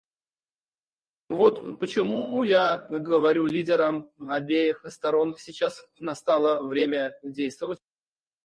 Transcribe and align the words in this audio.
Вот 1.29 1.77
почему 1.79 2.41
я 2.41 2.79
говорю 2.89 3.45
лидерам 3.45 4.09
обеих 4.19 4.83
сторон: 4.89 5.35
сейчас 5.37 5.87
настало 5.99 6.63
время 6.67 7.19
действовать. 7.21 7.77